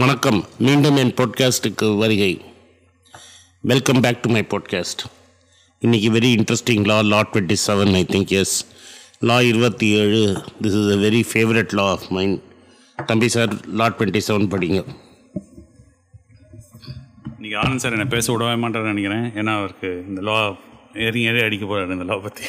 [0.00, 0.44] வணக்கம்.
[0.58, 2.30] மீண்டும் என் பாட்காஸ்ட்டுக்கு வருகை.
[3.60, 5.02] Welcome back to my podcast
[5.82, 8.54] இன்றைக்கி very interesting law law twenty seven I think as
[9.20, 10.22] law இருபத்தி ஏழு
[10.62, 12.42] this is a very favourite law of mind
[13.06, 14.80] தம்பி சார் லா டுவெண்ட்டி செவன் படிங்க.
[17.38, 19.26] இன்றைக்கி ஆனந்த் சார் என்னை பேச விடவே மாட்டேன்னு நினைக்கிறேன்.
[19.40, 20.38] ஏன்னா அவருக்கு இந்த லா
[21.08, 22.44] ஏறி ஏறி அடிக்க போகிறாரு இந்த லா பற்றி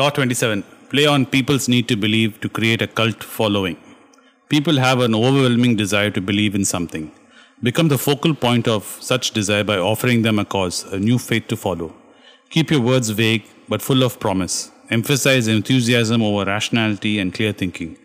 [0.00, 3.82] law twenty seven play on people's need to believe to create a cult following
[4.48, 7.12] People have an overwhelming desire to believe in something.
[7.62, 11.48] Become the focal point of such desire by offering them a cause, a new faith
[11.48, 11.94] to follow.
[12.48, 14.70] Keep your words vague but full of promise.
[14.88, 17.98] Emphasize enthusiasm over rationality and clear thinking.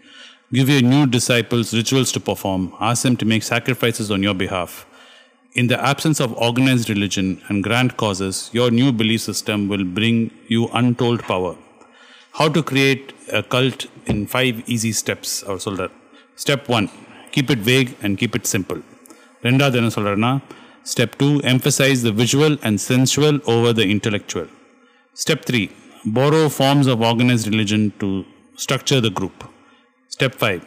[0.52, 2.74] Give your new disciples rituals to perform.
[2.78, 4.86] Ask them to make sacrifices on your behalf.
[5.54, 10.32] In the absence of organized religion and grand causes, your new belief system will bring
[10.50, 11.56] you untold power.
[12.34, 15.90] How to create a cult in five easy steps, Our soldier.
[16.38, 16.88] Step one
[17.36, 18.82] keep it vague and keep it simple
[19.44, 20.34] ரெண்டாவது என்ன சொல்கிறாருன்னா
[20.92, 24.52] step two emphasize the visual and sensual over the intellectual
[25.18, 25.64] step three
[26.06, 28.08] borrow forms of organized religion to
[28.56, 29.44] structure the group.
[30.12, 30.62] Step 5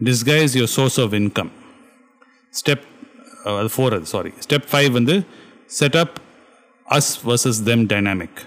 [0.00, 1.50] disguise your source of income.
[2.54, 2.80] Step
[3.46, 5.14] uh, 4 அது sorry step five வந்து
[5.78, 6.14] set up
[6.86, 8.40] us versus them dynamic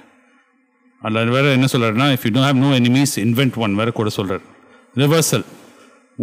[1.02, 4.46] அதில் வேறு என்ன சொல்கிறாருன்னா if you don't have no enemies invent one வேறு கூட சொல்கிறார்
[4.96, 5.46] reversal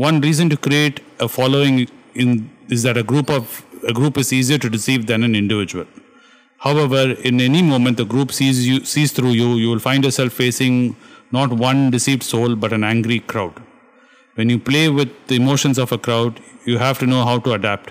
[0.07, 1.79] One reason to create a following
[2.23, 2.35] in
[2.75, 3.51] is that a group of
[3.83, 5.87] a group is easier to deceive than an individual.
[6.61, 10.31] However, in any moment the group sees you sees through you, you will find yourself
[10.33, 10.75] facing
[11.31, 13.55] not one deceived soul but an angry crowd.
[14.37, 16.33] When you play with the emotions of a crowd,
[16.69, 17.89] you have to know how to adapt.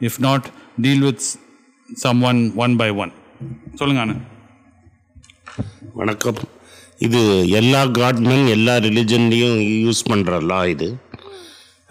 [0.00, 0.42] If not,
[0.78, 1.34] deal with s-
[1.88, 3.12] someone one by one.
[3.80, 4.24] சொல்லுங்க ஆனந்த்
[6.00, 6.40] வணக்கம்
[7.06, 7.20] இது
[7.60, 10.88] எல்லா காட்மன் எல்லா ரிலிஜன்லேயும் use பண்ணுற லா இது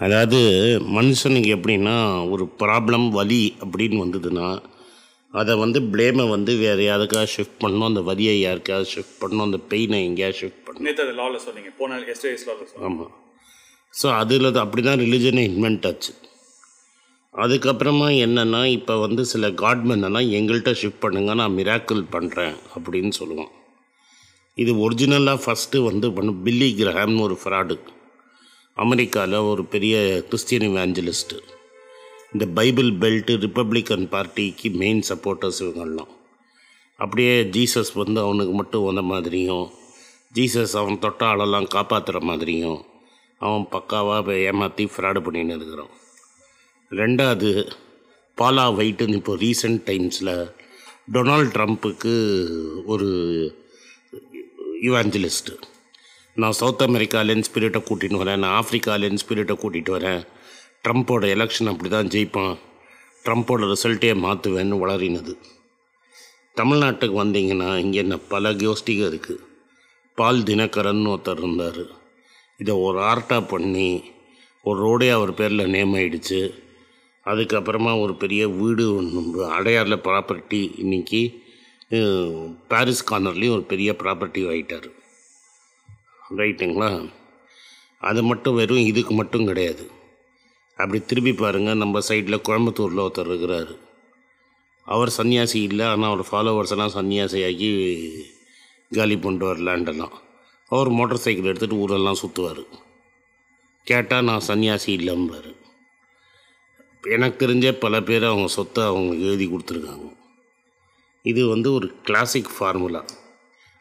[0.05, 0.41] அதாவது
[0.97, 1.95] மனுஷனுக்கு எப்படின்னா
[2.33, 4.49] ஒரு ப்ராப்ளம் வலி அப்படின்னு வந்ததுன்னா
[5.39, 7.89] அதை வந்து ப்ளேமை வந்து வேறு யாருக்காவது ஷிஃப்ட் பண்ணணும்.
[7.91, 9.47] அந்த வலியை யாருக்காவது ஷிஃப்ட் பண்ணணும்.
[9.49, 10.87] அந்த பெயினை எங்கேயாவது ஷிஃப்ட் பண்ணணும்.
[10.89, 11.71] நேற்று அது லாவில் சொன்னீங்க.
[11.81, 13.13] போன எஸ்டேஸ் லாவில் ஆமாம்
[13.95, 16.13] ஸோ அதில் அப்படி தான் ரிலிஜனை இன்வென்ட் ஆச்சு.
[17.35, 23.53] அதுக்கப்புறமா என்னென்னா இப்போ வந்து சில காட்மென் எல்லாம் எங்கள்கிட்ட ஷிஃப்ட் பண்ணுங்க நான் மிராக்கிள் பண்ணுறேன் அப்படின்னு சொல்லுவான்.
[24.63, 26.31] இது ஒரிஜினலாக ஃபஸ்ட்டு வந்து பண்ண.
[26.47, 27.77] பில்லி கிரஹாம்னு ஒரு ஃப்ராடு
[28.79, 31.39] அமெரிக்காவில் ஒரு பெரிய கிறிஸ்டியன் இவாஞ்சலிஸ்ட்டு
[32.33, 36.13] இந்த பைபிள் பெல்ட்டு ரிப்பப்ளிக்கன் பார்ட்டிக்கு மெயின் சப்போர்ட்டர்ஸ் இவங்கெல்லாம்
[36.97, 39.67] அப்படியே ஜீசஸ் வந்து அவனுக்கு மட்டும் வந்த மாதிரியும்
[40.35, 42.85] ஜீசஸ் அவன் தொட்ட ஆளெல்லாம் காப்பாற்றுற மாதிரியும்
[43.39, 45.93] அவன் பக்காவாக ஏமாற்றி ஃப்ராடு பண்ணின்னு இருக்கிறான்.
[46.91, 47.51] ரெண்டாவது
[48.39, 50.51] பாலா வைட்டுன்னு இப்போ ரீசெண்ட் டைம்ஸில்
[51.13, 52.15] டொனால்ட் ட்ரம்ப்புக்கு
[52.87, 53.09] ஒரு
[54.83, 55.55] இவாஞ்சலிஸ்ட்டு
[56.43, 58.41] நான் சவுத் அமெரிக்காலேருந்து ஸ்பிரிட்டை கூட்டிகிட்டு வரேன்.
[58.43, 60.21] நான் ஆஃப்ரிக்காலேருந்து ஸ்பிரிட்டை கூட்டிகிட்டு வரேன்.
[60.85, 62.55] ட்ரம்ப்போட எலெக்ஷன் அப்படி தான் ஜெயிப்பான்.
[63.25, 65.33] ட்ரம்ப்போட ரிசல்ட்டே மாற்றுவேன்னு வளரினது.
[66.61, 69.45] தமிழ்நாட்டுக்கு வந்தீங்கன்னா இங்கே என்ன பல கோஷ்டிக இருக்குது
[70.19, 71.83] பால் தினகரன் ஒருத்தர் இருந்தார்.
[72.61, 73.91] இதை ஒரு ஆர்ட்டாக பண்ணி
[74.69, 76.41] ஒரு ரோடே அவர் பேரில் நேம் ஆயிடுச்சு.
[77.27, 81.21] அதுக்கப்புறமா ஒரு பெரிய வீடு ஒன்று அடையாரில் ப்ராப்பர்ட்டி இன்னைக்கு
[82.73, 84.89] பாரிஸ் கார்னர்லேயும் ஒரு பெரிய ப்ராப்பர்ட்டி ஆகிட்டார்
[86.37, 87.11] ரைட்டுங்களா?
[87.99, 89.91] அது மட்டும் வெறும் இதுக்கு மட்டும் கிடையாது.
[90.79, 93.79] அப்படி திரும்பி பாருங்கள் நம்ம சைடில் கோயம்புத்தூரில் ஒருத்தர் இருக்கிறாரு.
[94.85, 97.71] அவர் சன்னியாசி இல்லை ஆனால் அவர் ஃபாலோவர்ஸ் எல்லாம் சன்னியாசியாகி
[98.91, 100.15] காலி பண்ணிட்டு வரலான்டெல்லாம்
[100.71, 102.63] அவர் மோட்டார் சைக்கிள் எடுத்துகிட்டு ஊரெல்லாம் சுற்றுவார்
[103.83, 105.51] கேட்டால் நான் சன்னியாசி இல்லைம்பார்.
[107.03, 110.17] எனக்கு தெரிஞ்ச பல பேர் அவங்க சொத்தை அவங்க எழுதி கொடுத்துருக்காங்க.
[111.23, 113.05] இது வந்து ஒரு கிளாசிக் ஃபார்முலா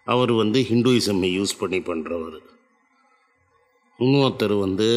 [0.08, 2.38] அவர் வந்து ஹிந்துயிசம்மை யூஸ் பண்ணி பண்ணுறவர்
[4.00, 4.88] இன்னொருத்தர் வந்து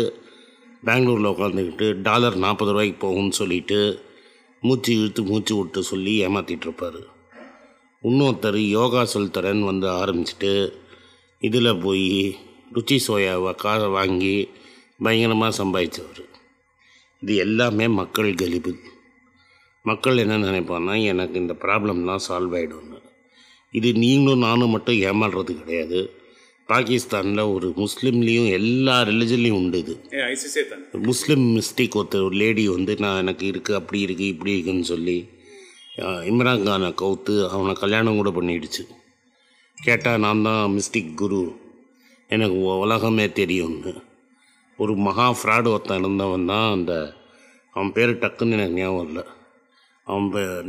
[0.84, 3.78] பெங்களூரில் உட்காந்துக்கிட்டு டாலர் நாற்பது ரூபாய்க்கு போகும்னு சொல்லிட்டு
[4.60, 7.00] மூச்சு இழுத்து மூச்சு விட்டு சொல்லி ஏமாற்றிட்டுருப்பார்
[8.02, 10.52] இன்னொருத்தர் யோகா சொல்தரன் வந்து ஆரம்பிச்சிட்டு
[11.40, 12.36] இதில் போய்
[12.74, 14.48] ருச்சி சோயாவை காரை வாங்கி
[15.02, 16.24] பயங்கரமாக சம்பாதிச்சவர்.
[17.20, 18.72] இது எல்லாமே மக்கள் கழிவு
[19.82, 22.99] மக்கள் என்ன நினைப்பான்னா எனக்கு இந்த ப்ராப்ளம்லாம் சால்வ் ஆகிடும்னு
[23.78, 26.00] இது நீங்களும் நானும் மட்டும் ஏமாறுறது கிடையாது.
[26.70, 29.94] பாகிஸ்தானில் ஒரு முஸ்லீம்லேயும் எல்லா ரிலிஜன்லேயும் உண்டு இது.
[31.10, 35.18] முஸ்லீம் மிஸ்டேக் ஒருத்தர் ஒரு லேடி வந்து நான் எனக்கு இருக்குது அப்படி இருக்குது இப்படி இருக்குன்னு சொல்லி
[36.30, 38.84] இம்ரான் கானை கவுத்து அவனை கல்யாணம் கூட பண்ணிடுச்சு.
[39.78, 41.42] கேட்டால் நான் தான் மிஸ்டிக் குரு.
[42.34, 43.92] எனக்கு உலகமே தெரியும்னு.
[44.82, 46.92] ஒரு மகா ஃப்ராடு ஒருத்தன் இருந்தவன் தான் அந்த
[47.74, 49.24] அவன் பேர் டக்குன்னு எனக்கு ஞாபகம் இல்லை.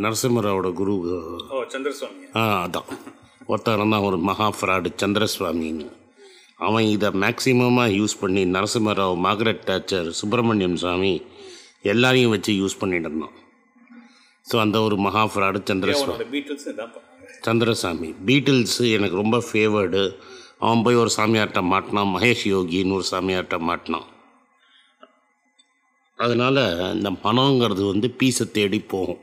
[0.03, 0.93] நரசிம்மராவோட குரு.
[1.73, 2.89] சந்திரசுவாமி ஆ அதான்.
[3.51, 5.87] ஒருத்தர் இருந்தான் ஒரு மகா ஃப்ராடு சந்திரசுவாமின்னு.
[6.67, 11.13] அவன் இதை மேக்சிமமாக யூஸ் பண்ணி நரசிம்மராவ் மார்கரெட் டாச்சர் சுப்பிரமணியம் சாமி
[11.93, 13.35] எல்லாரையும் வச்சு யூஸ் பண்ணிட்டு இருந்தான்.
[14.49, 16.41] ஸோ அந்த ஒரு மகா ஃப்ராடு சந்திரசுவாமி
[17.47, 18.09] சந்திரசாமி.
[18.27, 20.03] பீட்டில்ஸு எனக்கு ரொம்ப ஃபேவர்டு
[20.65, 22.11] அவன் போய் ஒரு சாமியார்ட்ட மாட்டினான்.
[22.15, 24.07] மகேஷ் யோகின்னு ஒரு சாமியார்ட்ட மாட்டினான்.
[26.19, 26.63] அதனால்
[26.95, 29.21] இந்த மனங்கிறது வந்து பீஸை தேடி போகும்.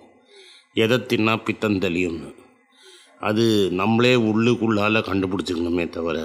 [0.84, 2.30] எதை தின்னா பித்தம் தெளியும்னு
[3.28, 3.44] அது
[3.80, 6.19] நம்மளே உள்ளுக்குள்ளால் கண்டுபிடிச்சிக்கணுமே தவிர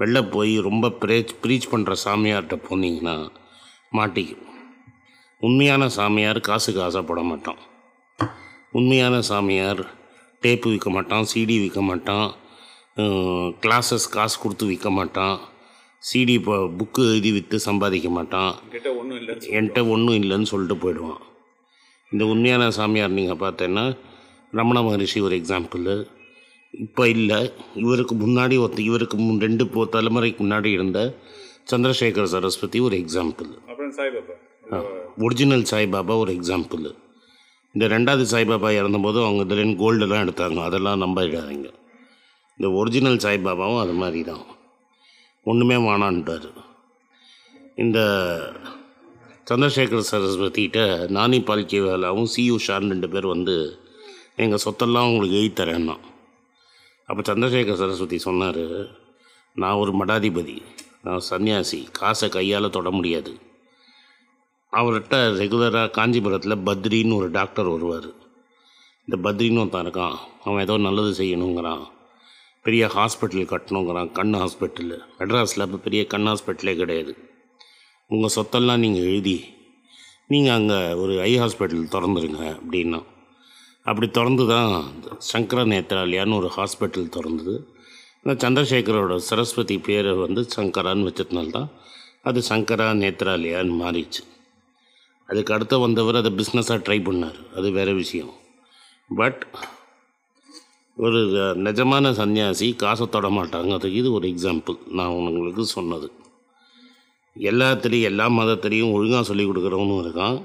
[0.00, 3.16] வெளில போய் ரொம்ப ப்ரேச் ப்ரீச் பண்ணுற சாமியார்கிட்ட போனீங்கன்னா
[3.96, 4.46] மாட்டிக்கும்.
[5.46, 7.60] உண்மையான சாமியார் காசுக்கு ஆசைப்பட மாட்டான்.
[8.78, 9.82] உண்மையான சாமியார்
[10.42, 12.28] டேப்பு விற்க மாட்டான் சிடி விற்க மாட்டான்
[13.64, 15.36] கிளாஸஸ் காசு கொடுத்து விற்க மாட்டான்
[16.02, 18.52] சிடி இப்போ புக்கு எழுதி விற்று சம்பாதிக்க மாட்டான்.
[18.74, 21.22] கிட்ட ஒன்றும் இல்லை என்கிட்ட ஒன்றும் இல்லைன்னு சொல்லிட்டு போயிடுவான்.
[22.12, 23.84] இந்த உண்மையான சாமியார் நீங்கள் பார்த்தேன்னா
[24.52, 25.86] ரமண மகரிஷி ஒரு எக்ஸாம்பிள்
[26.74, 27.38] இப்போ இல்லை.
[27.74, 30.98] இவருக்கு முன்னாடி ஒருத்த இவருக்கு முன் ரெண்டு போ தலைமுறைக்கு முன்னாடி இருந்த
[31.70, 33.50] சந்திரசேகர் சரஸ்வதி ஒரு எக்ஸாம்பிள்
[35.18, 36.86] ஒரிஜினல் சாய்பாபா ஒரு எக்ஸாம்பிள்
[37.74, 40.58] இந்த ரெண்டாவது சாய்பாபா இறந்தபோது அவங்க இதுலேருந்து கோல்டெல்லாம் எடுத்தாங்க.
[40.60, 41.68] அதெல்லாம் நம்பிடாதீங்க
[42.60, 44.42] இந்த ஒரிஜினல் சாய்பாபாவும் அது மாதிரி தான்
[45.46, 46.48] ஒன்றுமே வானான்ட்டார்
[47.76, 47.98] இந்த
[49.48, 50.80] சந்திரசேகர் சரஸ்வதிகிட்ட
[51.16, 53.54] நானி பால்கேவாலாவும் சி உஷான்னு ரெண்டு பேர் வந்து
[54.36, 55.96] எங்கள் சொத்தெல்லாம் உங்களுக்கு எழுதி தரேன்னா.
[57.08, 58.60] அப்போ சந்திரசேகர் சரஸ்வதி சொன்னார்
[59.54, 60.62] நான் ஒரு மடாதிபதி
[61.02, 63.32] நான் சன்னியாசி காசை கையால் தொட முடியாது.
[64.72, 68.08] அவர்கிட்ட ரெகுலராக காஞ்சிபுரத்தில் பத்ரின்னு ஒரு டாக்டர் வருவார்.
[69.08, 71.84] இந்த பத்ரின்னு ஒருத்தன் இருக்கான் அவன் ஏதோ நல்லது செய்யணுங்கிறான்.
[72.62, 77.14] பெரிய ஹாஸ்பிட்டல் கட்டணுங்கிறான் கண் ஹாஸ்பிட்டலு மெட்ராஸில் இப்போ பெரிய கண் ஹாஸ்பிட்டலே கிடையாது.
[78.12, 79.38] உங்கள் சொத்தெல்லாம் நீங்கள் எழுதி
[80.32, 83.00] நீங்கள் அங்கே ஒரு ஐ ஹாஸ்பிட்டல் திறந்துருங்க அப்படின்னா
[83.86, 84.72] அப்படி திறந்து தான்
[85.30, 87.54] சங்கர நேத்ராலயான்னு ஒரு ஹாஸ்பிட்டல் திறந்தது.
[88.22, 91.70] இந்த சந்திரசேகரோட சரஸ்வதி பேரை வந்து சங்கரான்னு வச்சதுனால தான்
[92.28, 94.22] அது சங்கரா நேத்ராலயான்னு மாறிச்சு
[95.28, 97.38] அதுக்கு அடுத்து வந்தவர் அதை பிஸ்னஸாக ட்ரை பண்ணார்.
[97.58, 98.32] அது வேறு விஷயம்.
[99.10, 99.42] பட்
[100.96, 101.20] ஒரு
[101.66, 103.70] நிஜமான சன்னியாசி காசை தொட மாட்டாங்க.
[103.78, 106.08] அதுக்கு இது ஒரு எக்ஸாம்பிள் நான் உங்களுக்கு சொன்னது.
[107.36, 110.36] எல்லாத்துலேயும் எல்லா மதத்துலேயும் ஒழுங்காக சொல்லிக் கொடுக்குறவனும் இருக்கான்.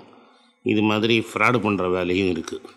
[0.65, 2.75] இது மாதிரி ஃப்ராடு பண்ணுற வேலையும் இருக்குது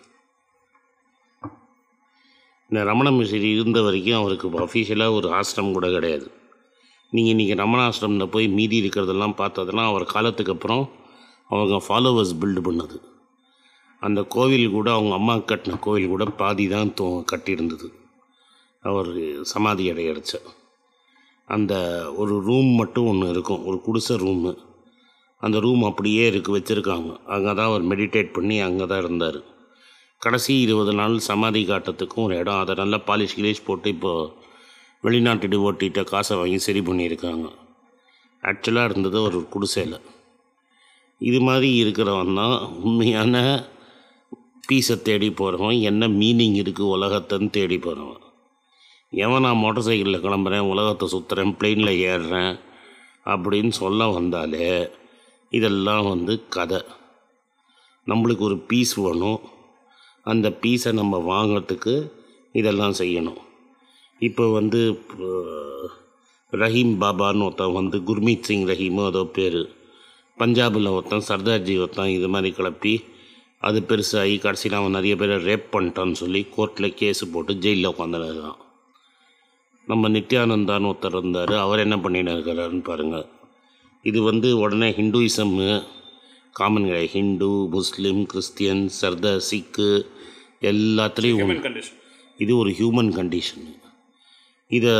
[2.69, 6.27] இந்த ரமண மிஸ்ரி இருந்த வரைக்கும் அவருக்கு அஃபீஷியலாக ஒரு ஆசிரம் கூட கிடையாது.
[7.13, 10.83] நீங்கள் இன்றைக்கி ரமண ஆசிரமில் போய் மீதி இருக்கிறதெல்லாம் பார்த்ததுன்னா அவர் காலத்துக்கு அப்புறம்
[11.53, 12.97] அவங்க ஃபாலோவர்ஸ் பில்டு பண்ணது.
[14.01, 17.89] அந்த கோவில் கூட அவங்க அம்மா கட்டின கோவில் கூட பாதி தான் தோ கட்டியிருந்தது.
[18.83, 19.11] அவர்
[19.53, 20.47] சமாதி அடையடைச்சார்
[21.47, 21.73] அந்த
[22.21, 23.63] ஒரு ரூம் மட்டும் ஒன்று இருக்கும்.
[23.69, 24.51] ஒரு குடிசை ரூமு
[25.45, 27.11] அந்த ரூம் அப்படியே இருக்கு வச்சுருக்காங்க.
[27.33, 29.39] அங்கே தான் அவர் மெடிடேட் பண்ணி அங்கே தான் இருந்தார்.
[30.21, 32.61] கடைசி இருபது நாள் சமாதி காட்டத்துக்கும் ஒரு இடம்.
[32.63, 34.31] அதை நல்லா பாலிஷ் கிலீஷ் போட்டு இப்போது
[35.03, 37.47] வெளிநாட்டு டிவோட்டிகிட்ட காசை வாங்கி சரி பண்ணியிருக்காங்க.
[38.43, 39.99] ஆக்சுவலாக இருந்தது ஒரு குடிசையில்.
[41.21, 42.55] இது மாதிரி இருக்கிறவன் தான்
[42.85, 43.35] உண்மையான
[44.67, 48.21] பீஸை தேடி போகிறவன் என்ன மீனிங் இருக்குது உலகத்தைன்னு தேடி போகிறவன்
[49.13, 52.53] எவன் நான் மோட்டார் சைக்கிளில் கிளம்புறேன் உலகத்தை சுற்றுறேன் பிளெயினில் ஏறுறேன்
[53.25, 54.69] அப்படின்னு சொல்ல வந்தாலே
[55.49, 56.79] இதெல்லாம் வந்து கதை.
[58.07, 59.41] நம்மளுக்கு ஒரு பீஸ் வேணும்.
[60.23, 61.95] அந்த பீஸை நம்ம வாங்கிறதுக்கு
[62.51, 63.41] இதெல்லாம் செய்யணும்.
[64.19, 64.81] இப்போ வந்து
[66.53, 69.61] ரஹீம் பாபான்னு ஒருத்தன் வந்து குர்மீத் சிங் ரஹீமோ அதோ பேர்.
[70.37, 72.95] பஞ்சாபில் ஒருத்தன் சர்தார்ஜி ஒருத்தன் இது மாதிரி கிளப்பி
[73.59, 78.59] அது பெருசாகி கடைசியில் அவன் நிறைய பேரை ரேப் பண்ணிட்டான்னு சொல்லி கோர்ட்டில் கேஸு போட்டு ஜெயிலில் உட்காந்துருக்கான்
[79.87, 81.53] நம்ம நித்யானந்தான்னு ஒருத்தர் இருந்தார்.
[81.63, 83.27] அவர் என்ன பண்ணிட்டு இருக்கிறாருன்னு பாருங்கள்
[84.09, 85.69] இது வந்து உடனே ஹிந்துயிசம்மு
[86.59, 89.89] காமன் கிடையாது ஹிந்து முஸ்லீம் கிறிஸ்டியன் சர்தார் சிக்கு
[90.71, 91.53] எல்லாத்துலேயும்
[92.39, 93.65] இது ஒரு ஹியூமன் கண்டிஷன்
[94.71, 94.93] இதை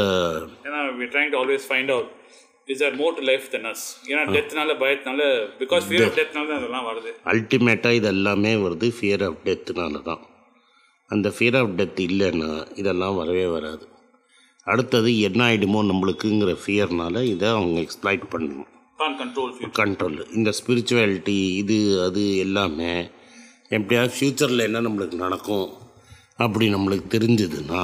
[1.42, 2.10] always find out
[2.74, 5.22] is are more to life than us ஏன்னா டெத்னால பயத்தினால
[5.62, 7.12] பிகாஸ் ஃபியர் ஆஃப் டெத்னால தான் அதெல்லாம் வருது.
[7.32, 10.22] அல்டிமேட்டாக இது எல்லாமே வருது ஃபியர் ஆஃப் டெத்துனால தான்.
[11.10, 13.86] அந்த ஃபியர் ஆஃப் டெத் இல்லைன்னா இதெல்லாம் வரவே வராது.
[14.68, 18.70] அடுத்தது என்ன ஆகிடுமோ நம்மளுக்குங்கிற ஃபியர்னால இதை அவங்க எக்ஸ்ப்ளாய்ட் பண்ணணும்.
[19.80, 22.92] கண்ட்ரோல் இந்த ஸ்பிரிச்சுவாலிட்டி இது அது எல்லாமே
[23.70, 25.70] எப்படியாவது ஃப்யூச்சரில் என்ன நம்மளுக்கு நடக்கும்
[26.38, 27.84] அப்படி நம்மளுக்கு தெரிஞ்சதுன்னா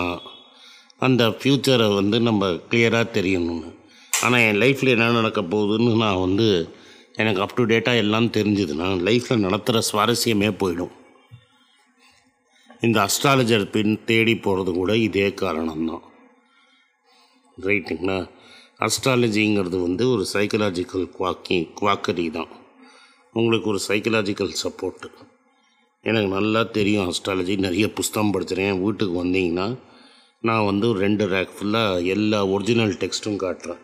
[1.05, 3.71] அந்த ஃப்யூச்சரை வந்து நம்ம கிளியராக தெரியணும்னு.
[4.21, 6.47] ஆனால் என் லைஃப்பில் என்ன நடக்க போகுதுன்னு நான் வந்து
[7.21, 10.93] எனக்கு அப் டு டேட்டாக எல்லாம் தெரிஞ்சதுன்னா லைஃப்பில் நடத்துகிற சுவாரஸ்யமே போயிடும்.
[12.81, 16.05] இந்த அஸ்ட்ராலஜர் பின் தேடி போகிறது கூட இதே காரணம்தான்.
[17.65, 18.29] ரைட்டுங்களா
[18.79, 22.49] அஸ்ட்ராலஜிங்கிறது வந்து ஒரு சைக்கலாஜிக்கல் குவாக்கி குவாக்கரி தான்.
[23.33, 25.09] உங்களுக்கு ஒரு சைக்கலாஜிக்கல் சப்போர்ட்டு
[26.03, 28.81] எனக்கு நல்லா தெரியும் அஸ்ட்ராலஜி நிறைய புஸ்தகம் படிச்சிருக்கேன்.
[28.81, 29.79] வீட்டுக்கு வந்தீங்கன்னா
[30.41, 33.81] நான் வந்து ஒரு ரெண்டு ரேக் ஃபுல்லாக எல்லா ஒரிஜினல் டெக்ஸ்ட்டும் காட்டுறேன்.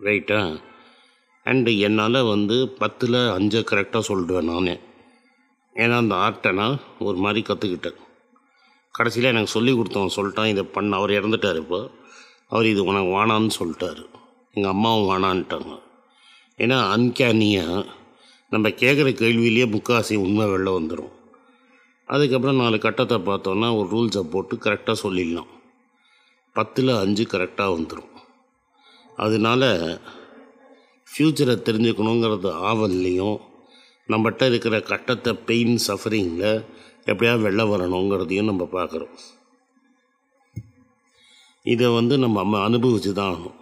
[0.00, 0.60] ரைட்டா
[1.46, 4.78] அண்டு என்னால் வந்து பத்தில் அஞ்சை கரெக்டாக சொல்லிடுவேன் நானே.
[5.76, 7.98] ஏன்னா அந்த ஆர்ட்டை நான் ஒரு மாதிரி கற்றுக்கிட்டேன்
[8.94, 10.46] கடைசியில் எனக்கு சொல்லி கொடுத்தவன் சொல்லிட்டான்.
[10.46, 11.80] இதை பண்ண அவர் இறந்துட்டார் இப்போ.
[12.52, 14.04] அவர் இது உனக்கு வேணான்னு சொல்லிட்டாரு.
[14.54, 15.74] எங்கள் அம்மாவும் வேணான்ட்டாங்க.
[16.62, 17.84] ஏன்னா அன்கேனியாக
[18.52, 21.12] நம்ம கேட்குற கேள்வியிலேயே முக்காசி உண்மை வெளில வந்துடும்
[22.08, 25.50] அதுக்கப்புறம் நாலு கட்டத்தை பார்த்தோன்னா ஒரு ரூல்ஸை போட்டு கரெக்டாக சொல்லிடலாம்.
[26.56, 28.10] பத்தில் அஞ்சு கரெக்டாக வந்துடும்
[29.24, 29.62] அதனால
[31.08, 33.38] ஃப்யூச்சரை தெரிஞ்சுக்கணுங்கிறது ஆவல்லையும்
[34.08, 36.64] நம்மகிட்ட இருக்கிற கட்டத்தை பெயின் சஃபரிங்கில்
[37.10, 39.14] எப்படியா வெளில வரணுங்கிறதையும் நம்ம பார்க்குறோம்.
[41.66, 43.58] இதை வந்து நம்ம அம்மா அனுபவிச்சு தான் ஆகணும்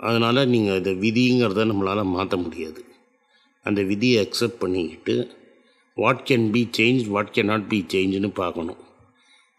[0.00, 2.80] அதனால் நீங்கள் இதை விதிங்கிறத நம்மளால் மாற்ற முடியாது.
[3.66, 5.14] அந்த விதியை அக்செப்ட் பண்ணிக்கிட்டு
[5.96, 8.80] what can be change what can not be சேஞ்சுன்னு பார்க்கணும்.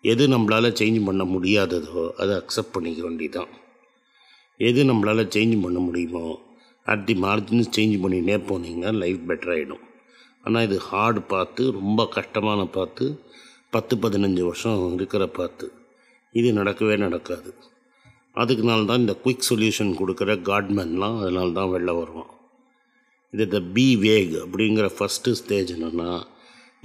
[0.04, 3.52] எது நம்மளால் சேஞ்ச் பண்ண முடியாததோ அதை அக்செப்ட் பண்ணிக்க வேண்டிதான்
[4.60, 6.26] எது நம்மளால் சேஞ்ச் பண்ண முடியுமோ
[6.86, 9.84] அட் தி மார்ஜின்ஸ் சேஞ்ச் பண்ணினே போனீங்கன்னா லைஃப் பெட்டர் ஆகிடும்
[10.44, 13.06] ஆனால் இது ஹார்டு பார்த்து ரொம்ப கஷ்டமான பார்த்து
[13.70, 15.68] பத்து பதினஞ்சு வருஷம் இருக்கிற பார்த்து
[16.40, 17.50] இது நடக்கவே நடக்காது.
[18.42, 22.32] அதுக்குனால தான் இந்த குயிக் சொல்யூஷன் கொடுக்குற காட்மேன்லாம் அதனால தான் வெளில வருவான்.
[23.34, 26.10] இது த பி வேக் அப்படிங்கிற ஃபஸ்ட்டு ஸ்டேஜ் என்னென்னா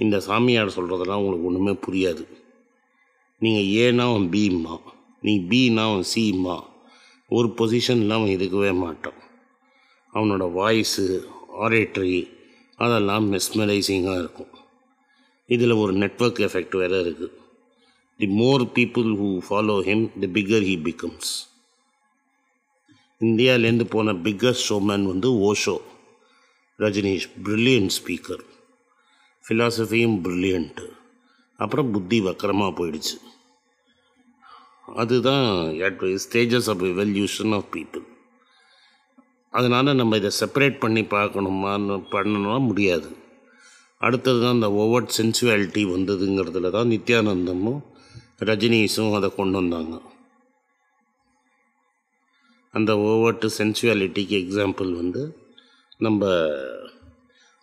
[0.03, 2.23] இந்த சாமியார் சொல்கிறதெல்லாம் உங்களுக்கு ஒன்றுமே புரியாது.
[3.41, 4.75] நீங்கள் ஏன்னா அவன் பிம்மா
[5.25, 6.55] நீ பின்னா அவன் சிம்மா
[7.37, 9.19] ஒரு பொசிஷனில் அவன் இருக்கவே மாட்டான்.
[10.13, 11.05] அவனோட வாய்ஸு
[11.65, 12.21] ஆரேட்ரி
[12.79, 14.53] அதெல்லாம் மெஸ்மரைசிங்காக இருக்கும்.
[15.55, 17.37] இதில் ஒரு நெட்வொர்க் எஃபெக்ட் வேறு இருக்குது
[18.21, 21.31] the more people who follow him the bigger he becomes
[23.21, 25.75] இந்தியாவிலேருந்து போன பிக்கஸ்ட் ஷோமேன் வந்து ஓஷோ
[26.79, 28.43] ரஜினிஷ் ப்ரில்லியன்ட் ஸ்பீக்கர்
[29.45, 30.87] ஃபிலாசபியும் ப்ரில்லியண்ட்டு
[31.59, 33.15] அப்புறம் புத்தி வக்கரமாக போயிடுச்சு.
[35.01, 35.45] அதுதான்
[36.23, 38.05] stages of evolution of people
[39.53, 43.09] அதனால் நம்ம இதை செப்பரேட் பண்ணி பார்க்கணுமான்னு பண்ணணும்னா முடியாது.
[44.01, 47.81] அடுத்தது தான் இந்த ஓவர்ட் சென்சுவாலிட்டி வந்ததுங்கிறதுல தான் நித்யானந்தமும்
[48.49, 50.01] ரஜினிஸும் அதை கொண்டு வந்தாங்க.
[52.73, 55.21] அந்த ஓவர்ட்டு சென்சுவாலிட்டிக்கு எக்ஸாம்பிள் வந்து
[55.97, 56.29] நம்ம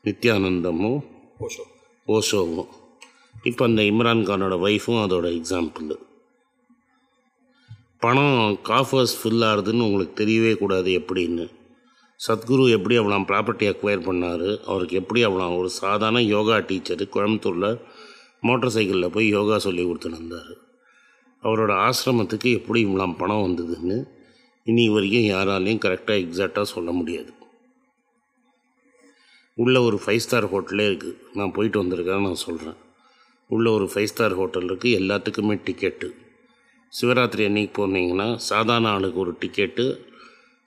[0.05, 1.01] நித்யானந்தமும்
[1.47, 1.65] ஓஷோ
[2.09, 2.69] ஓஷோவும்
[3.43, 5.99] இப்போ அந்த இம்ரான்கானோட ஒய்ஃபும் அதோட எக்ஸாம்பிள்
[8.01, 11.47] பணம் காஃபர்ஸ் ஃபில் ஆகுதுன்னு உங்களுக்கு தெரியவே கூடாது எப்படின்னு.
[12.27, 14.49] சத்குரு எப்படி அவ்வளோ ப்ராப்பர்ட்டி அக்வயர் பண்ணார்?
[14.65, 17.71] அவருக்கு எப்படி அவ்வளோ ஒரு சாதாரண யோகா டீச்சரு கோயம்புத்தூரில்
[18.47, 20.53] மோட்டார் சைக்கிளில் போய் யோகா சொல்லி கொடுத்துட்டு இருந்தார்
[21.45, 23.99] அவரோட ஆசிரமத்துக்கு எப்படி இவ்வளோ பணம் வந்ததுன்னு
[24.67, 27.33] இனி வரைக்கும் யாராலையும் கரெக்டாக எக்ஸாக்டாக சொல்ல முடியாது.
[29.59, 32.77] உள்ளே ஒரு ஃபைவ் ஸ்டார் ஹோட்டலே இருக்குது நான் போயிட்டு வந்திருக்கேன் நான் சொல்கிறேன்
[33.51, 36.09] உள்ளே ஒரு ஃபைவ் ஸ்டார் ஹோட்டல் இருக்குது எல்லாத்துக்குமே டிக்கெட்டு
[36.93, 39.85] சிவராத்திரி அன்னைக்கு போனீங்கன்னா சாதாரண ஆளுக்கு ஒரு டிக்கெட்டு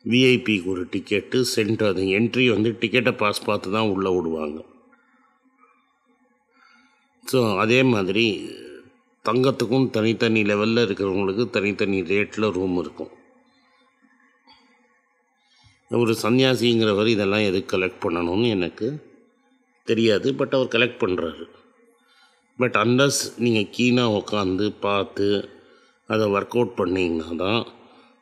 [0.06, 4.60] விஐபிக்கு ஒரு டிக்கெட்டு சென்ட் அது என்ட்ரி வந்து டிக்கெட்டை பாஸ் பார்த்து தான் உள்ளே விடுவாங்க
[7.24, 8.26] ஸோ அதே மாதிரி
[9.26, 13.12] தங்கத்துக்கும் தனித்தனி லெவலில் இருக்கிறவங்களுக்கு தனித்தனி ரேட்டில் ரூம் இருக்கும்.
[16.02, 18.88] ஒரு சன்னியாசிங்கிறவர் இதெல்லாம் எதுக்கு கலெக்ட் பண்ணணும்னு எனக்கு
[19.88, 21.46] தெரியாது பட் அவர் கலெக்ட் பண்ணுறாரு
[22.60, 25.28] பட் அன்லஸ் நீங்கள் கீனாக உட்காந்து பார்த்து
[26.14, 27.62] அதை ஒர்க் அவுட் பண்ணிங்கன்னா தான்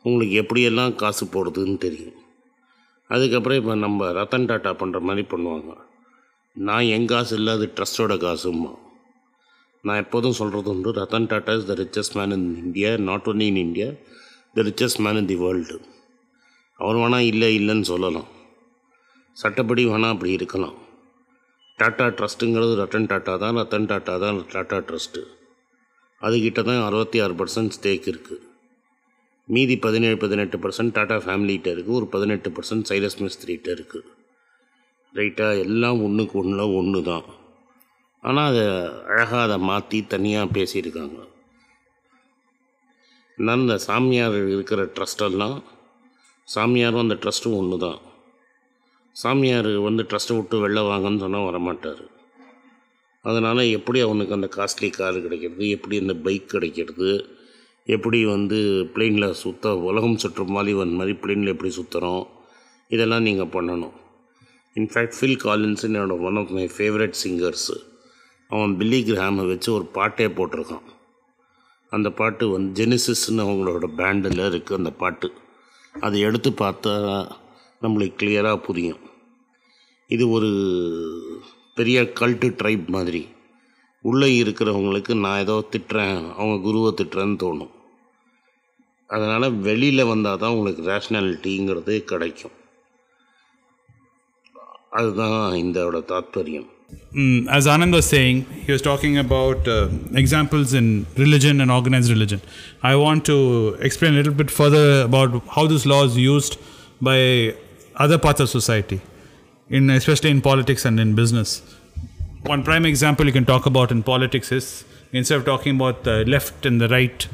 [0.05, 2.17] உங்களுக்கு எப்படியெல்லாம் காசு போடுதுன்னு தெரியும்.
[3.09, 5.71] அதுக்கப்புறம் இப்போ நம்ம ரத்தன் டாட்டா பண்ணுற மாதிரி பண்ணுவாங்க.
[6.67, 8.71] நான் என் காசு இல்லை அது ட்ரஸ்ட்டோட காசுமா
[9.83, 10.89] நான் எப்போதும் சொல்கிறது உண்டு.
[10.99, 13.87] Ratan Tata is the richest man in India not only in India
[14.57, 15.77] the richest man in the world
[16.79, 18.29] அவர் வேணால் இல்லை இல்லைன்னு சொல்லலாம்.
[19.37, 20.77] சட்டப்படி வேணால் அப்படி இருக்கலாம்.
[21.79, 25.21] டாட்டா ட்ரஸ்ட்டுங்கிறது ரத்தன் டாட்டா தான் ரத்தன் டாட்டா தான் டாட்டா ட்ரஸ்ட்டு
[26.21, 28.45] அதுக்கிட்ட தான் அறுபத்தி ஆறு பர்சன்ட் ஸ்டேக் இருக்குது
[29.47, 34.09] மீதி பதினேழு பதினெட்டு பர்சன்ட் டாட்டா ஃபேமிலிகிட்ட இருக்குது ஒரு பதினெட்டு பர்சன்ட் சைரஸ் மிஸ்திரிகிட்ட இருக்குது
[35.15, 37.25] ரைட்டாக எல்லாம் ஒன்றுக்கு ஒன்றில் ஒன்று தான்
[38.23, 38.63] ஆனால் அதை
[39.11, 41.19] அழகாக அதை மாற்றி தனியாக பேசியிருக்காங்க.
[43.37, 45.57] நான் இந்த சாமியார் இருக்கிற ட்ரஸ்டெல்லாம்
[46.47, 47.99] சாமியாரும் அந்த ட்ரஸ்ட்டும் ஒன்று தான்
[49.15, 52.03] சாமியார் வந்து ட்ரஸ்ட்டை விட்டு வெளில வாங்கன்னு சொன்னால் வரமாட்டார்.
[53.25, 57.11] அதனால் எப்படி அவனுக்கு அந்த காஸ்ட்லி கார் கிடைக்கிறது எப்படி அந்த பைக் கிடைக்கிறது
[57.95, 58.57] எப்படி வந்து
[58.95, 62.23] பிளெயினில் சுத்த உலகம் சுற்றும் மாலிவன் மாதிரி பிளெயினில் எப்படி சுற்றுறோம்
[62.95, 63.95] இதெல்லாம் நீங்கள் பண்ணணும்.
[64.75, 67.77] இன்ஃபேக்ட் ஃபில் காலின்ஸ் என்னோட one of my favourite singers
[68.49, 70.87] அவன் பில்லி கிராமை வச்சு ஒரு பாட்டே போட்டிருக்கான்.
[71.89, 75.33] அந்த பாட்டு வந்து ஜெனிசிஸ்னு அவங்களோட பேண்டில் இருக்குது அந்த பாட்டு.
[75.99, 76.93] அதை எடுத்து பார்த்தா
[77.81, 78.99] நம்மளுக்கு கிளியராக புரியும்.
[80.07, 80.49] இது ஒரு
[81.75, 83.27] பெரிய கல்ட்டு ட்ரைப் மாதிரி.
[84.01, 87.71] உள்ளே இருக்கிறவங்களுக்கு நான் ஏதோ திட்டுறேன் அவங்க குருவை திட்டுறேன்னு தோணும்.
[89.07, 92.57] அதனால் வெளியில் வந்தால் தான் உங்களுக்கு ரேஷ்னாலிட்டிங்கிறது கிடைக்கும்.
[94.89, 96.69] அதுதான் இதோட தாத்பரியம்.
[97.13, 102.11] Mm, as Anand was saying, he was talking about uh, examples in religion and organized
[102.11, 102.41] religion.
[102.83, 106.59] I want to explain a little bit further about how this law is used
[107.01, 107.55] by
[107.95, 109.01] other parts of society,
[109.69, 111.63] in especially in politics and in business.
[112.43, 116.23] One prime example you can talk about in politics is instead of talking about the
[116.25, 117.27] left and the right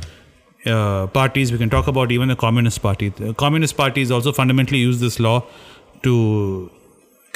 [0.65, 3.09] uh, parties, we can talk about even the Communist Party.
[3.09, 5.43] The Communist Party is also fundamentally use this law
[6.03, 6.71] to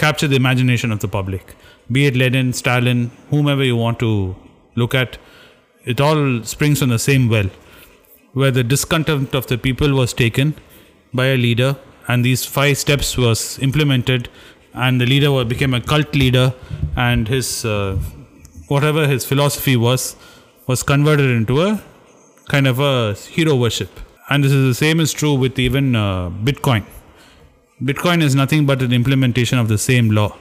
[0.04, 1.56] capture the imagination of the public.
[1.92, 4.36] Be it Lenin, Stalin, whomever you want to
[4.76, 5.18] look at,
[5.92, 7.50] it all springs from the same well,
[8.34, 10.56] where the discontent of the people was taken
[11.14, 11.72] by a leader,
[12.08, 14.30] and these five steps was implemented,
[14.74, 16.54] and the leader became a cult leader,
[16.96, 17.98] and his uh,
[18.68, 20.16] whatever his philosophy was
[20.68, 21.82] was converted into a
[22.54, 22.94] kind of a
[23.36, 23.92] hero worship.
[24.30, 26.84] And this is the same is true with even uh, Bitcoin.
[27.82, 30.38] Bitcoin is nothing but an implementation of the same law,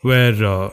[0.00, 0.70] where uh,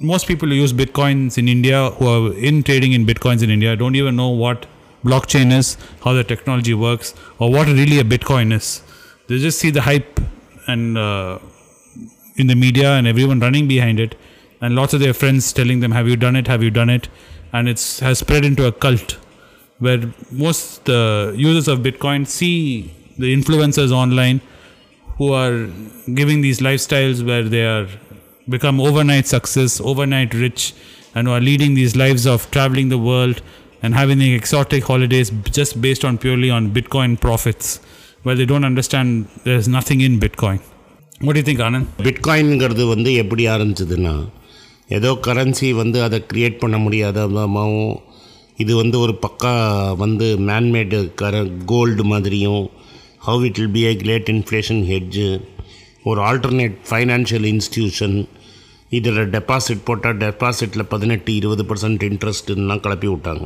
[0.00, 3.76] most people who use Bitcoins in India, who are in trading in Bitcoins in India,
[3.76, 4.64] don't even know what
[5.04, 8.82] blockchain is, how the technology works, or what really a Bitcoin is.
[9.26, 10.18] They just see the hype
[10.66, 11.38] and uh,
[12.36, 14.14] in the media and everyone running behind it,
[14.62, 16.46] and lots of their friends telling them, "Have you done it?
[16.46, 17.10] Have you done it?"
[17.52, 19.18] And it's has spread into a cult
[19.78, 24.40] where most uh, users of Bitcoin see the influencers online
[25.18, 25.68] who are
[26.14, 27.88] giving these lifestyles where they are
[28.48, 30.74] become overnight success, overnight rich,
[31.14, 33.42] and who are leading these lives of traveling the world
[33.82, 37.80] and having the exotic holidays just based on purely on Bitcoin profits,
[38.22, 40.60] where they don't understand there's nothing in Bitcoin.
[41.20, 41.86] What do you think, Anand?
[42.06, 44.14] பிட்காயின்ங்கிறது வந்து எப்படி ஆரம்பிச்சதுன்னா
[44.88, 48.00] ஏதோ currency வந்து அதை create பண்ண முடியாதமாகவும்
[48.56, 49.52] இது வந்து ஒரு பக்கா
[49.96, 52.64] வந்து மேன்மேடு கர கோல்டு மாதிரியும்
[53.26, 55.26] how it will be a great inflation hedge
[56.04, 58.16] ஒரு ஆல்டர்னேட் ஃபைனான்ஷியல் இன்ஸ்டிடியூஷன்
[58.88, 63.44] இதில் டெபாசிட் போட்டால் டெபாசிட்டில் பதினெட்டு இருபது பர்சன்ட் இன்ட்ரெஸ்ட்டுலாம் கிளப்பி விட்டாங்க.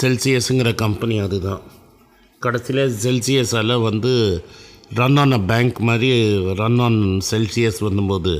[0.00, 1.62] செல்சியஸுங்கிற கம்பெனி அதுதான்.
[2.42, 4.12] கடைசியில் செல்சியஸால் வந்து
[4.94, 6.10] ரன் ஆன் அ பேங்க் மாதிரி
[6.60, 8.34] ரன் ஆன் செல்சியஸ் வந்தபோது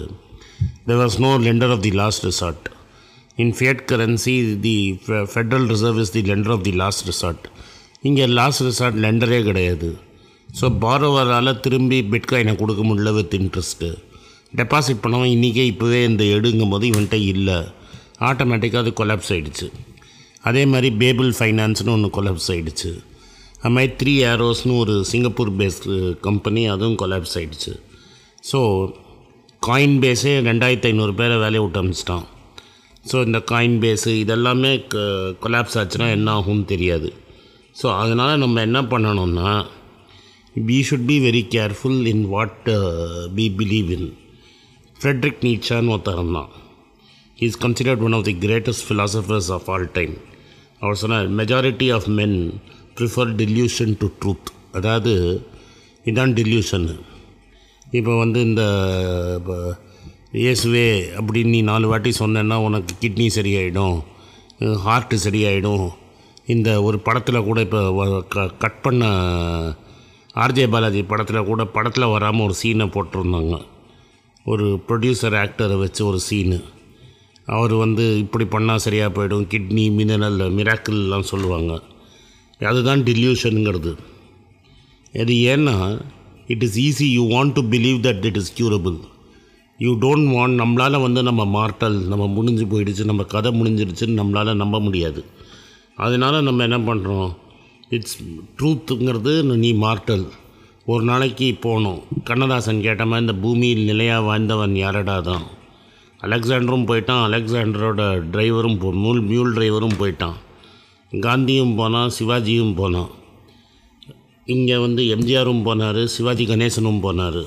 [0.89, 2.67] there was no lender of the last resort
[3.37, 7.47] in fiat currency the fe federal reserve is the lender of the last resort
[8.09, 9.91] இங்கே last resort லெண்டரே கிடையாது.
[10.49, 13.91] So பாரோவரால் திரும்பி பிட்காயினை கொடுக்க முடியல with interest
[14.61, 17.59] deposit பண்ணவன் இன்றைக்கே இப்போவே இந்த எடுங்கும் போது இவன்கிட்ட இல்லை.
[18.29, 19.69] ஆட்டோமேட்டிக்காக அது கொலாப்ஸ் ஆகிடுச்சு
[20.49, 22.91] அதே மாதிரி பேபிள் ஃபைனான்ஸ்னு ஒன்று கொலாப்ஸ் ஆகிடுச்சு
[23.63, 27.73] அது மாதிரி த்ரீ ஏரோஸ்னு ஒரு சிங்கப்பூர் பேஸ்டு கம்பெனி அதுவும் கொலாப்ஸ் ஆகிடுச்சு
[28.51, 28.61] ஸோ
[29.63, 32.25] காயின் பேஸே ரெண்டாயிரத்து ஐநூறு பேரை வேலையை விட்டு அமிச்சிட்டான்.
[33.11, 37.09] ஸோ இந்த காயின் பேஸு இதெல்லாமே uh, கொலாப்ஸ் ஆச்சுன்னா என்ன ஆகும்னு தெரியாது.
[37.77, 39.51] ஸோ அதனால் நம்ம என்ன பண்ணணும்னா
[40.57, 42.67] we should be very careful in what
[43.37, 44.09] we believe in
[45.01, 46.51] Friedrich நீச்சான்னு ஒருத்தரம் தான்
[47.39, 50.15] is considered one of the greatest philosophers of all time
[50.83, 52.37] அவர் சொன்னார் majority of men
[52.99, 55.15] prefer delusion to truth அதாவது
[56.05, 56.95] இதான் டில்யூஷன்னு
[57.93, 58.63] இப்போ வந்து இந்த
[60.37, 63.97] இயேசுவே அப்படின்னு நீ நாலு வாட்டி சொன்னேன்னா உனக்கு கிட்னி சரியாயிடும்
[64.85, 65.85] ஹார்ட்டு சரியாயிடும்
[66.47, 69.07] இந்த ஒரு படத்தில் கூட இப்போ க- கட் பண்ண
[70.35, 73.63] ஆர்ஜே பாலாஜி படத்தில் கூட படத்தில் வராமல் ஒரு சீனை போட்டிருந்தாங்க.
[74.45, 76.65] ஒரு ப்ரொடியூசர் ஆக்டரை வச்சு ஒரு சீனு
[77.47, 79.47] அவர் வந்து இப்படி பண்ணால் சரியாக போயிடும்.
[79.47, 81.83] கிட்னி மினரல் மிராக்கிள்லாம் சொல்லுவாங்க.
[82.61, 83.97] அதுதான் டில்யூஷனுங்கிறது
[85.15, 86.05] அது ஏன்னா
[86.47, 89.01] it is easy you want to believe that it is curable
[89.79, 94.81] you don't want நம்மளால் வந்து நம்ம மார்ட்டல் நம்ம முடிஞ்சு போயிடுச்சு நம்ம கதை முடிஞ்சிடுச்சுன்னு நம்மளால் நம்ப
[94.81, 95.25] முடியாது.
[95.97, 97.31] அதனால் நம்ம என்ன பண்ணுறோம்
[97.89, 98.19] இட்ஸ்
[98.59, 99.33] ட்ரூத்துங்கிறது
[99.65, 100.27] நீ மார்ட்டல்
[100.85, 105.45] ஒரு நாளைக்கு போகணும் கண்ணதாசன் கேட்ட மாதிரி இந்த பூமியில் நிலையாக வாழ்ந்தவன் யாரடா தான்?
[106.21, 107.23] அலெக்சாண்டரும் போயிட்டான்.
[107.29, 108.03] அலெக்சாண்டரோட
[108.33, 110.37] டிரைவரும் போ மூல் மியூல் டிரைவரும் போயிட்டான்.
[111.13, 113.11] காந்தியும் போனான் சிவாஜியும் போனான்.
[114.45, 117.43] இங்கே வந்து எம்ஜிஆரும் போனார் சிவாஜி கணேசனும் போனார்.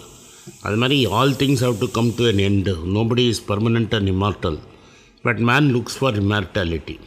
[0.62, 4.58] அது மாதிரி all things have to come to an end nobody is permanent and immortal.
[5.21, 6.99] But man looks for immortality.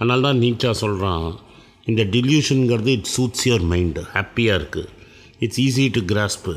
[0.00, 1.26] அதனால தான் நீச்சா சொல்கிறான்
[1.90, 4.88] இந்த டில்யூஷனுங்கிறது இட் சூட்ஸ் யுவர் மைண்டு ஹாப்பியாக இருக்குது
[5.40, 6.50] it's easy to grasp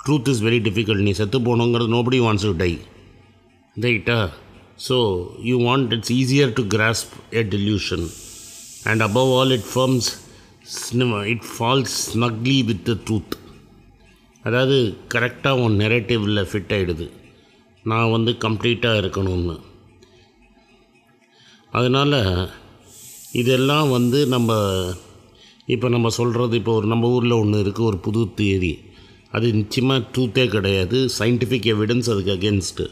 [0.00, 2.70] truth is very difficult நீ செத்து போகணுங்கிறது நோபடி வாண்ட்ஸ் டு டை
[3.76, 4.18] ரைட்டா
[4.78, 4.96] so
[5.42, 8.06] you want it's easier to grasp a delusion
[8.84, 10.08] and above all it firms
[11.34, 13.36] it falls snugly with the truth
[14.44, 14.76] அதாவது
[15.14, 17.06] கரெக்டாக உன் நெரேட்டிவில் fit ஆகிடுது
[17.84, 19.56] நான் வந்து கம்ப்ளீட்டாக இருக்கணும்னு.
[21.78, 22.18] அதனால்
[23.40, 24.58] இதெல்லாம் வந்து நம்ம
[25.74, 28.74] இப்போ நம்ம சொல்கிறது இப்போ ஒரு நம்ம ஊரில் ஒன்று இருக்குது ஒரு புது தியரி
[29.36, 30.98] அது நிச்சயமாக ட்ரூத்தே கிடையாது.
[31.18, 32.86] சயின்டிஃபிக் எவிடன்ஸ் அதுக்கு அகேன்ஸ்ட்டு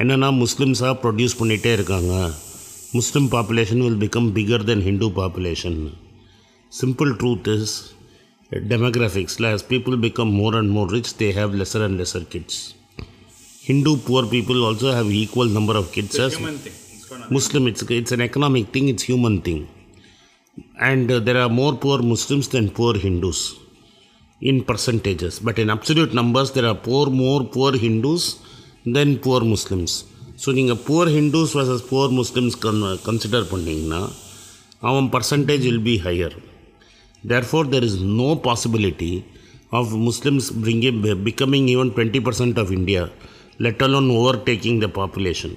[0.00, 2.14] என்னென்னா முஸ்லிம்ஸாக ப்ரொடியூஸ் பண்ணிகிட்டே இருக்காங்க.
[2.98, 5.78] Muslim population will become bigger than Hindu population
[7.20, 7.68] truth is
[8.52, 12.54] uh, demographics as people become more and more rich they have lesser and lesser kids.
[13.68, 16.34] Hindu poor people also have equal number of kids as
[17.37, 19.61] muslim it's, it's an economic thing it's human thing
[20.89, 23.39] and uh, there are more poor muslims than poor hindus
[24.41, 28.23] in percentages but in absolute numbers there are poor more poor hindus
[28.97, 29.93] than poor muslims
[30.41, 32.77] so நீங்கள் poor Hindus versus poor Muslims கன்
[33.07, 33.99] consider பண்ணிங்கன்னா
[34.89, 36.35] அவன் percentage will be higher
[37.31, 39.13] therefore there is no possibility
[39.77, 43.01] of muslims bringing becoming even 20% of india
[43.65, 45.51] let alone overtaking the population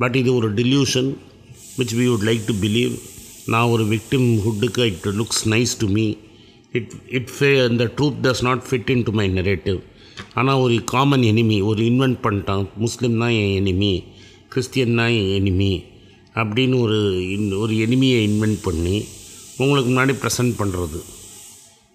[0.00, 1.10] But இது ஒரு delusion
[1.78, 2.94] which we would like to believe
[3.46, 6.06] நான் ஒரு victim ஹுட்டுக்கு it looks nice to me
[6.74, 9.78] it it fe fa- truth does not fit in to my narrative
[10.34, 12.64] ஆனால் ஒரு common enemy ஒரு invent பண்ணிட்டான்.
[12.76, 13.92] முஸ்லீம் தான் என் enemy
[14.48, 15.72] Christian தான் என் எனிமி
[16.34, 16.98] அப்படின்னு ஒரு
[17.36, 18.96] இன்- ஒரு எனிமியை இன்வென்ட் பண்ணி
[19.56, 21.00] உங்களுக்கு முன்னாடி ப்ரெசன்ட் பண்ணுறது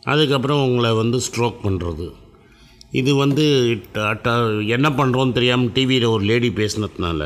[0.03, 2.07] அதுக்கப்புறம் உங்களை வந்து ஸ்ட்ரோக் பண்ணுறது
[2.91, 3.45] இது வந்து
[4.23, 4.35] ட-
[4.69, 7.21] என்ன பண்ணுறோன்னு தெரியாமல் டிவியில் ஒரு லேடி பேசினதுனால